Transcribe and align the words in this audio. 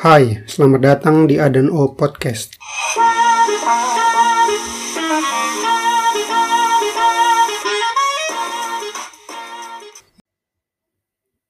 Hai, 0.00 0.48
selamat 0.48 0.80
datang 0.80 1.28
di 1.28 1.36
Adan 1.36 1.68
O 1.68 1.92
Podcast. 1.92 2.56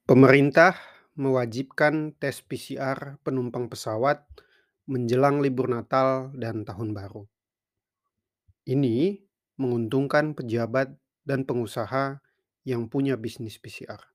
Pemerintah 0.03 0.75
mewajibkan 1.15 2.11
tes 2.19 2.43
PCR 2.43 3.15
penumpang 3.23 3.71
pesawat 3.71 4.27
menjelang 4.83 5.39
libur 5.39 5.71
Natal 5.71 6.35
dan 6.35 6.67
Tahun 6.67 6.91
Baru. 6.91 7.31
Ini 8.67 9.15
menguntungkan 9.63 10.35
pejabat 10.35 10.91
dan 11.23 11.47
pengusaha 11.47 12.19
yang 12.67 12.91
punya 12.91 13.15
bisnis 13.15 13.55
PCR. 13.63 14.10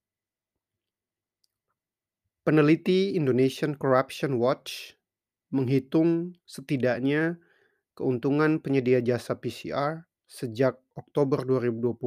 Peneliti 2.47 3.19
Indonesian 3.19 3.75
Corruption 3.75 4.39
Watch 4.39 4.95
menghitung 5.51 6.39
setidaknya 6.47 7.43
keuntungan 7.99 8.63
penyedia 8.63 9.03
jasa 9.03 9.35
PCR 9.35 10.07
sejak 10.31 10.79
Oktober 10.95 11.43
2020 11.43 11.99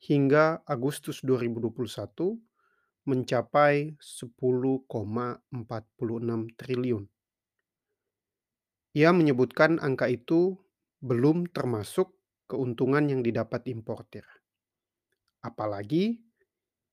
hingga 0.00 0.64
Agustus 0.64 1.20
2021 1.20 1.76
mencapai 3.04 4.00
10,46 4.00 5.44
triliun. 6.56 7.04
Ia 8.96 9.12
menyebutkan 9.12 9.76
angka 9.76 10.08
itu 10.08 10.56
belum 11.04 11.52
termasuk 11.52 12.16
keuntungan 12.48 13.12
yang 13.12 13.20
didapat 13.20 13.68
importir. 13.68 14.24
Apalagi 15.44 16.29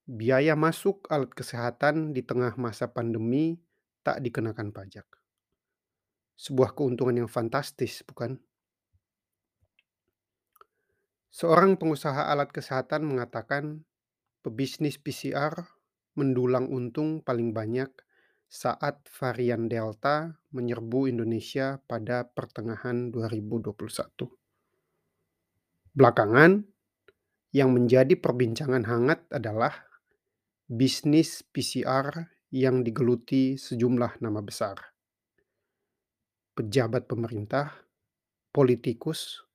biaya 0.08 0.56
masuk 0.56 1.04
alat 1.12 1.36
kesehatan 1.36 2.16
di 2.16 2.24
tengah 2.24 2.56
masa 2.56 2.88
pandemi 2.88 3.60
tak 4.08 4.24
dikenakan 4.24 4.72
pajak. 4.72 5.04
Sebuah 6.40 6.72
keuntungan 6.72 7.28
yang 7.28 7.30
fantastis, 7.30 8.08
bukan? 8.08 8.40
Seorang 11.28 11.76
pengusaha 11.76 12.32
alat 12.32 12.50
kesehatan 12.56 13.04
mengatakan 13.04 13.84
pebisnis 14.42 14.96
PCR 14.96 15.54
mendulang 16.16 16.72
untung 16.72 17.20
paling 17.22 17.52
banyak 17.52 17.92
saat 18.48 19.04
varian 19.12 19.68
Delta 19.68 20.40
menyerbu 20.56 21.12
Indonesia 21.12 21.84
pada 21.84 22.24
pertengahan 22.32 23.12
2021. 23.12 24.32
Belakangan, 25.94 26.64
yang 27.56 27.74
menjadi 27.74 28.14
perbincangan 28.20 28.84
hangat 28.86 29.26
adalah 29.32 29.87
bisnis 30.68 31.48
PCR 31.48 32.28
yang 32.52 32.84
digeluti 32.84 33.56
sejumlah 33.56 34.20
nama 34.20 34.44
besar. 34.44 34.76
Pejabat 36.52 37.08
pemerintah, 37.08 37.72
politikus, 38.52 39.48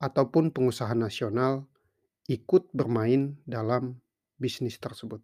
ataupun 0.00 0.56
pengusaha 0.56 0.96
nasional 0.96 1.68
ikut 2.32 2.72
bermain 2.72 3.36
dalam 3.44 4.00
bisnis 4.40 4.80
tersebut. 4.80 5.20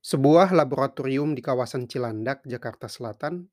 Sebuah 0.00 0.48
laboratorium 0.56 1.36
di 1.36 1.44
kawasan 1.44 1.92
Cilandak, 1.92 2.40
Jakarta 2.48 2.88
Selatan 2.88 3.52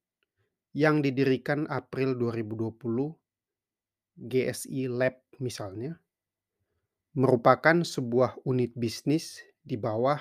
yang 0.71 1.03
didirikan 1.03 1.67
April 1.67 2.15
2020, 2.15 2.79
GSI 4.15 4.87
Lab 4.87 5.19
misalnya, 5.43 5.99
merupakan 7.17 7.81
sebuah 7.81 8.37
unit 8.45 8.73
bisnis 8.77 9.41
di 9.65 9.77
bawah 9.77 10.19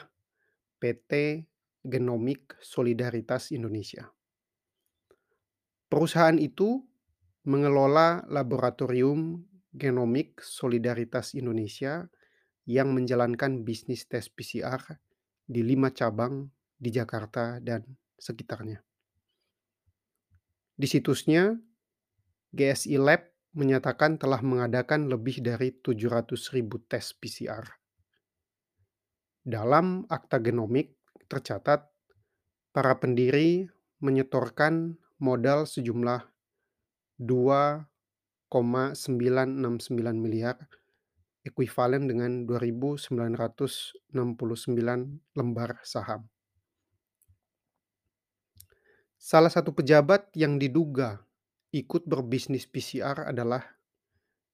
PT 0.81 1.45
Genomik 1.85 2.57
Solidaritas 2.61 3.53
Indonesia. 3.53 4.09
Perusahaan 5.89 6.37
itu 6.37 6.85
mengelola 7.49 8.25
laboratorium 8.29 9.41
Genomik 9.73 10.41
Solidaritas 10.45 11.33
Indonesia 11.33 12.09
yang 12.69 12.93
menjalankan 12.93 13.65
bisnis 13.65 14.05
tes 14.05 14.29
PCR 14.29 14.81
di 15.49 15.65
lima 15.65 15.89
cabang 15.89 16.45
di 16.77 16.93
Jakarta 16.93 17.57
dan 17.65 17.85
sekitarnya. 18.21 18.85
Di 20.79 20.87
situsnya, 20.87 21.57
GSI 22.53 23.01
Lab 23.01 23.25
menyatakan 23.57 24.21
telah 24.21 24.45
mengadakan 24.45 25.09
lebih 25.09 25.41
dari 25.41 25.73
700.000 25.73 26.69
tes 26.89 27.17
PCR. 27.17 27.65
Dalam 29.45 30.05
akta 30.11 30.39
genomik 30.45 30.93
tercatat 31.29 31.89
para 32.73 32.95
pendiri 33.01 33.69
menyetorkan 34.05 34.99
modal 35.19 35.65
sejumlah 35.65 36.29
2,969 37.19 40.15
miliar 40.15 40.57
ekuivalen 41.49 42.05
dengan 42.07 42.45
2.969 42.45 43.17
lembar 45.35 45.81
saham. 45.83 46.29
Salah 49.19 49.51
satu 49.51 49.75
pejabat 49.75 50.31
yang 50.39 50.63
diduga 50.63 51.27
ikut 51.73 52.09
berbisnis 52.09 52.65
PCR 52.65 53.29
adalah 53.29 53.61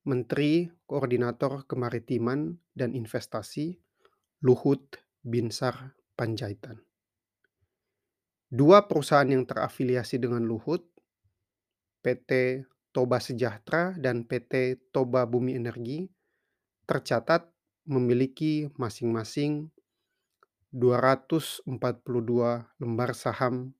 Menteri 0.04 0.69
Koordinator 0.84 1.64
Kemaritiman 1.64 2.58
dan 2.75 2.92
Investasi 2.92 3.78
Luhut 4.44 5.00
Binsar 5.25 5.97
Panjaitan. 6.12 6.82
Dua 8.50 8.84
perusahaan 8.84 9.26
yang 9.26 9.48
terafiliasi 9.48 10.20
dengan 10.20 10.44
Luhut, 10.44 10.84
PT 12.04 12.62
Toba 12.92 13.19
Sejahtera 13.19 13.96
dan 13.96 14.28
PT 14.28 14.78
Toba 14.92 15.25
Bumi 15.25 15.56
Energi, 15.56 16.06
tercatat 16.84 17.48
memiliki 17.88 18.69
masing-masing 18.76 19.72
242 20.75 21.70
lembar 22.82 23.10
saham 23.14 23.72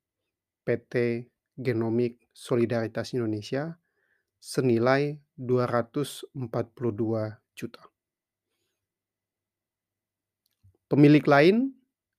PT 0.65 1.27
Genomik 1.55 2.19
Solidaritas 2.35 3.15
Indonesia 3.15 3.79
senilai 4.43 5.23
242 5.39 6.35
juta. 7.55 7.83
Pemilik 10.91 11.25
lain 11.25 11.73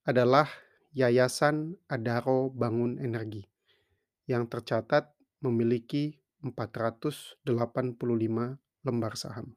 adalah 0.08 0.50
Yayasan 0.96 1.76
Adaro 1.92 2.50
Bangun 2.50 2.98
Energi 2.98 3.46
yang 4.26 4.50
tercatat 4.50 5.14
memiliki 5.44 6.18
485 6.42 7.46
lembar 8.88 9.14
saham. 9.20 9.54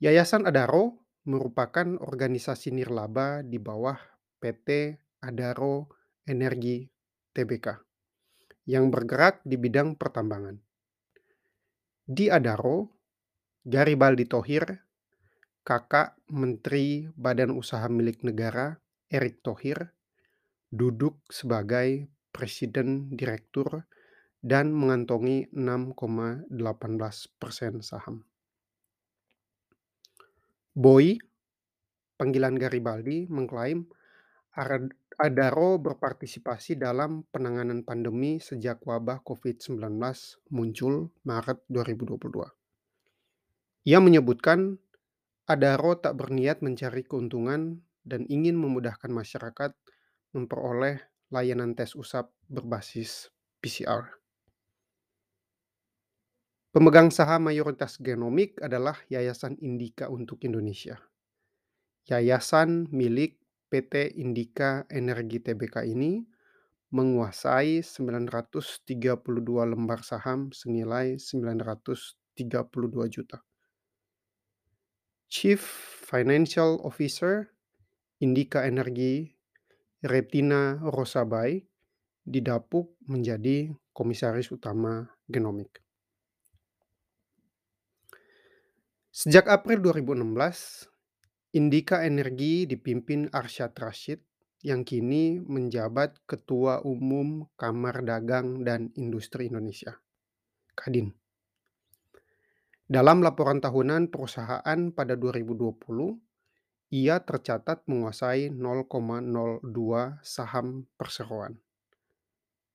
Yayasan 0.00 0.46
Adaro 0.46 1.02
merupakan 1.26 1.98
organisasi 1.98 2.70
nirlaba 2.70 3.42
di 3.42 3.58
bawah 3.58 3.98
PT 4.38 4.96
Adaro 5.20 5.90
Energi 6.24 6.95
Tbk 7.36 7.84
yang 8.64 8.88
bergerak 8.88 9.44
di 9.44 9.60
bidang 9.60 9.94
pertambangan. 10.00 10.56
Di 12.08 12.32
Adaro, 12.32 12.88
Garibaldi 13.60 14.24
Thohir, 14.24 14.64
kakak 15.60 16.16
Menteri 16.32 17.04
Badan 17.12 17.52
Usaha 17.52 17.86
Milik 17.92 18.24
Negara 18.24 18.80
Erick 19.12 19.44
Thohir, 19.44 19.92
duduk 20.72 21.20
sebagai 21.28 22.08
Presiden 22.32 23.12
Direktur 23.12 23.84
dan 24.42 24.74
mengantongi 24.74 25.50
6,18 25.54 26.48
persen 27.38 27.82
saham. 27.84 28.26
Boy, 30.76 31.18
panggilan 32.18 32.58
Garibaldi, 32.58 33.26
mengklaim 33.30 33.88
Adaro 35.16 35.80
berpartisipasi 35.80 36.76
dalam 36.76 37.24
penanganan 37.32 37.80
pandemi 37.80 38.36
sejak 38.36 38.84
wabah 38.84 39.24
COVID-19 39.24 39.80
muncul 40.52 41.08
Maret 41.24 41.64
2022. 41.72 42.44
Ia 43.88 43.96
menyebutkan 43.96 44.76
Adaro 45.48 45.96
tak 45.96 46.20
berniat 46.20 46.60
mencari 46.60 47.00
keuntungan 47.00 47.80
dan 48.04 48.28
ingin 48.28 48.60
memudahkan 48.60 49.08
masyarakat 49.08 49.72
memperoleh 50.36 51.00
layanan 51.32 51.72
tes 51.72 51.96
usap 51.96 52.28
berbasis 52.52 53.32
PCR. 53.64 54.20
Pemegang 56.76 57.08
saham 57.08 57.48
mayoritas 57.48 57.96
genomik 57.96 58.60
adalah 58.60 59.00
Yayasan 59.08 59.56
Indika 59.64 60.12
untuk 60.12 60.44
Indonesia. 60.44 61.00
Yayasan 62.04 62.92
milik 62.92 63.40
PT 63.76 64.16
Indika 64.16 64.88
Energi 64.88 65.36
Tbk 65.44 65.84
ini 65.84 66.24
menguasai 66.88 67.84
932 67.84 68.88
lembar 69.68 70.00
saham 70.00 70.48
senilai 70.48 71.20
932 71.20 72.16
juta. 73.12 73.44
Chief 75.28 75.60
Financial 76.08 76.80
Officer 76.80 77.52
Indika 78.24 78.64
Energi 78.64 79.28
Retina 80.00 80.80
Rosabai 80.80 81.60
didapuk 82.24 82.96
menjadi 83.04 83.76
komisaris 83.92 84.48
utama 84.48 85.04
Genomic. 85.28 85.84
Sejak 89.12 89.52
April 89.52 89.84
2016, 89.84 90.88
Indika 91.56 92.04
Energi 92.04 92.68
dipimpin 92.68 93.32
Arsyad 93.32 93.72
Rashid 93.72 94.20
yang 94.60 94.84
kini 94.84 95.40
menjabat 95.40 96.20
Ketua 96.28 96.84
Umum 96.84 97.48
Kamar 97.56 98.04
Dagang 98.04 98.60
dan 98.60 98.92
Industri 98.92 99.48
Indonesia, 99.48 99.96
Kadin. 100.76 101.16
Dalam 102.84 103.24
laporan 103.24 103.64
tahunan 103.64 104.12
perusahaan 104.12 104.92
pada 104.92 105.16
2020, 105.16 106.92
ia 106.92 107.24
tercatat 107.24 107.88
menguasai 107.88 108.52
0,02 108.52 109.64
saham 110.20 110.84
perseroan. 111.00 111.56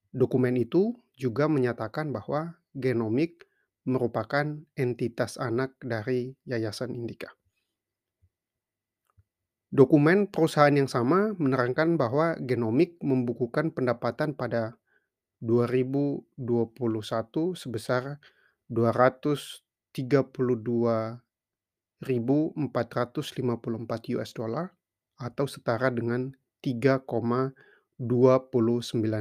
Dokumen 0.10 0.58
itu 0.58 0.98
juga 1.14 1.46
menyatakan 1.46 2.10
bahwa 2.10 2.58
Genomic 2.74 3.46
merupakan 3.86 4.58
entitas 4.74 5.38
anak 5.38 5.78
dari 5.86 6.34
Yayasan 6.50 6.98
Indika. 6.98 7.38
Dokumen 9.72 10.28
perusahaan 10.28 10.76
yang 10.76 10.92
sama 10.92 11.32
menerangkan 11.40 11.96
bahwa 11.96 12.36
Genomic 12.44 13.00
membukukan 13.00 13.72
pendapatan 13.72 14.36
pada 14.36 14.76
2021 15.40 16.28
sebesar 17.56 18.20
232.454 18.68 21.24
US 24.20 24.32
dollar 24.36 24.76
atau 25.16 25.48
setara 25.48 25.88
dengan 25.88 26.36
3,29 26.60 27.56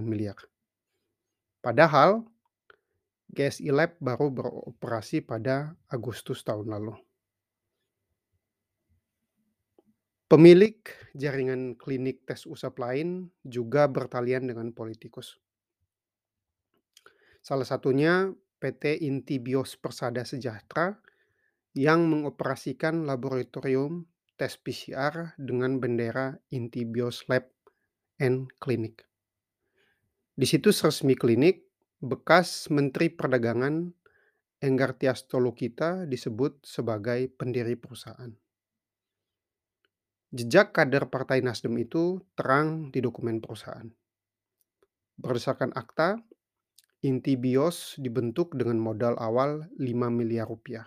miliar. 0.03 0.35
Padahal 1.63 2.27
GSI 3.31 3.71
Lab 3.71 3.95
baru 4.03 4.35
beroperasi 4.35 5.23
pada 5.23 5.79
Agustus 5.87 6.43
tahun 6.43 6.75
lalu. 6.75 6.99
Pemilik 10.31 10.79
jaringan 11.19 11.75
klinik 11.75 12.23
tes 12.23 12.47
usap 12.47 12.79
lain 12.79 13.35
juga 13.43 13.91
bertalian 13.91 14.47
dengan 14.47 14.71
politikus. 14.71 15.43
Salah 17.43 17.67
satunya 17.67 18.31
PT 18.63 19.03
Intibios 19.11 19.75
Persada 19.75 20.23
Sejahtera 20.23 20.95
yang 21.75 22.07
mengoperasikan 22.07 23.11
laboratorium 23.11 24.07
tes 24.39 24.55
PCR 24.55 25.35
dengan 25.35 25.83
bendera 25.83 26.39
Intibios 26.55 27.27
Lab 27.27 27.51
and 28.23 28.55
Clinic. 28.63 29.11
Di 30.39 30.47
situs 30.47 30.87
resmi 30.87 31.19
klinik, 31.19 31.67
bekas 31.99 32.71
Menteri 32.71 33.11
Perdagangan 33.11 33.91
Enggar 34.63 34.95
Tias 34.95 35.27
Tolukita 35.27 36.07
disebut 36.07 36.63
sebagai 36.63 37.27
pendiri 37.35 37.75
perusahaan. 37.75 38.31
Jejak 40.31 40.71
kader 40.71 41.11
Partai 41.11 41.43
Nasdem 41.43 41.75
itu 41.83 42.23
terang 42.39 42.95
di 42.95 43.03
dokumen 43.03 43.43
perusahaan. 43.43 43.91
Berdasarkan 45.19 45.75
akta, 45.75 46.23
Inti 47.03 47.35
Bios 47.35 47.99
dibentuk 47.99 48.55
dengan 48.55 48.79
modal 48.79 49.19
awal 49.19 49.67
5 49.75 49.83
miliar 50.15 50.47
rupiah. 50.47 50.87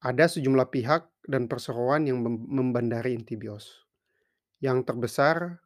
Ada 0.00 0.24
sejumlah 0.24 0.72
pihak 0.72 1.04
dan 1.28 1.52
perseroan 1.52 2.08
yang 2.08 2.24
membandari 2.24 3.12
Inti 3.12 3.36
Bios. 3.36 3.84
Yang 4.64 4.88
terbesar 4.88 5.60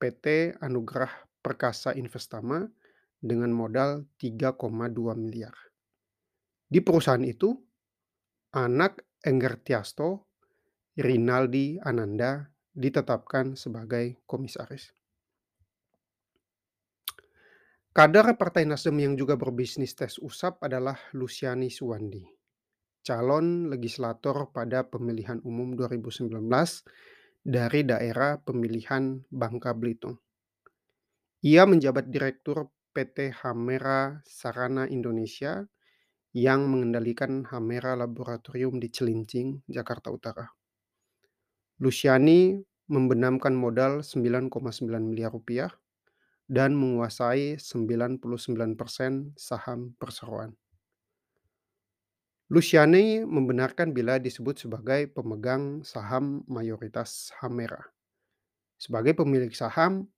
PT 0.00 0.56
Anugerah 0.64 1.12
Perkasa 1.44 1.92
Investama 1.92 2.64
dengan 3.20 3.52
modal 3.52 4.08
3,2 4.16 4.56
miliar. 5.20 5.52
Di 6.64 6.80
perusahaan 6.80 7.20
itu, 7.20 7.52
anak 8.56 9.04
Enggar 9.20 9.60
Tiasto 9.60 10.32
Rinaldi 10.94 11.82
Ananda 11.82 12.46
ditetapkan 12.70 13.58
sebagai 13.58 14.22
komisaris. 14.30 14.94
Kader 17.90 18.38
Partai 18.38 18.62
Nasdem 18.62 19.02
yang 19.02 19.18
juga 19.18 19.34
berbisnis 19.34 19.98
tes 19.98 20.22
usap 20.22 20.62
adalah 20.62 20.94
Luciani 21.18 21.66
Suwandi, 21.66 22.22
calon 23.02 23.74
legislator 23.74 24.54
pada 24.54 24.86
pemilihan 24.86 25.42
umum 25.42 25.74
2019 25.74 26.30
dari 27.42 27.80
daerah 27.82 28.38
pemilihan 28.38 29.18
Bangka 29.34 29.74
Belitung. 29.74 30.22
Ia 31.42 31.66
menjabat 31.66 32.06
direktur 32.06 32.70
PT 32.94 33.34
Hamera 33.42 34.22
Sarana 34.22 34.86
Indonesia 34.86 35.66
yang 36.34 36.70
mengendalikan 36.70 37.42
Hamera 37.50 37.98
Laboratorium 37.98 38.78
di 38.78 38.94
Cilincing, 38.94 39.66
Jakarta 39.66 40.14
Utara. 40.14 40.46
Luciani 41.84 42.64
membenamkan 42.88 43.52
modal 43.52 44.00
9,9 44.00 44.88
miliar 45.04 45.28
rupiah 45.28 45.68
dan 46.48 46.72
menguasai 46.72 47.60
99% 47.60 48.24
saham 49.36 49.92
perseroan. 50.00 50.56
Luciani 52.48 53.28
membenarkan 53.28 53.92
bila 53.92 54.16
disebut 54.16 54.64
sebagai 54.64 55.12
pemegang 55.12 55.84
saham 55.84 56.40
mayoritas 56.48 57.28
Hamera. 57.44 57.92
Sebagai 58.80 59.12
pemilik 59.20 59.52
saham, 59.52 60.08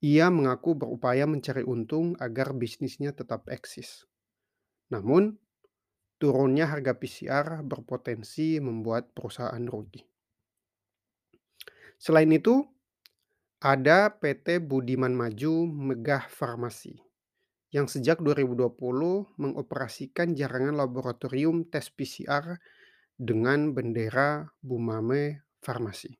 ia 0.00 0.32
mengaku 0.32 0.72
berupaya 0.72 1.28
mencari 1.28 1.68
untung 1.68 2.16
agar 2.16 2.56
bisnisnya 2.56 3.12
tetap 3.12 3.44
eksis. 3.52 4.08
Namun, 4.88 5.36
turunnya 6.16 6.64
harga 6.64 6.96
PCR 6.96 7.60
berpotensi 7.60 8.56
membuat 8.56 9.12
perusahaan 9.12 9.68
rugi. 9.68 10.08
Selain 11.98 12.30
itu, 12.30 12.62
ada 13.58 14.14
PT 14.22 14.62
Budiman 14.62 15.10
Maju 15.18 15.66
Megah 15.66 16.30
Farmasi 16.30 16.94
yang 17.74 17.90
sejak 17.90 18.22
2020 18.22 18.70
mengoperasikan 19.36 20.32
jaringan 20.32 20.78
laboratorium 20.78 21.68
tes 21.68 21.90
PCR 21.90 22.56
dengan 23.18 23.74
bendera 23.74 24.46
Bumame 24.62 25.42
Farmasi. 25.58 26.14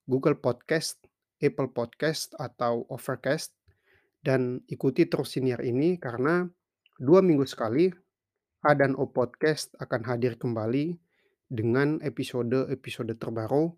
Google 0.05 0.37
Podcast, 0.37 1.01
Apple 1.41 1.73
Podcast, 1.73 2.37
atau 2.37 2.85
Overcast, 2.93 3.57
dan 4.21 4.61
ikuti 4.69 5.09
terus 5.09 5.33
siniar 5.33 5.65
ini 5.65 5.97
karena 5.97 6.45
dua 7.01 7.25
minggu 7.25 7.49
sekali 7.49 7.89
A 8.61 8.77
dan 8.77 8.93
O 9.01 9.09
Podcast 9.09 9.73
akan 9.81 10.05
hadir 10.05 10.37
kembali 10.37 11.01
dengan 11.49 12.05
episode-episode 12.05 13.17
terbaru 13.17 13.73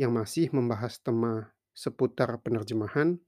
yang 0.00 0.16
masih 0.16 0.48
membahas 0.56 0.96
tema 1.04 1.52
seputar 1.76 2.40
penerjemahan, 2.40 3.20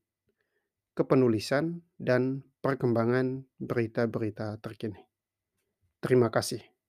kepenulisan, 0.96 1.84
dan 2.00 2.48
perkembangan 2.64 3.44
berita-berita 3.60 4.56
terkini. 4.64 5.04
Terima 6.00 6.32
kasih. 6.32 6.79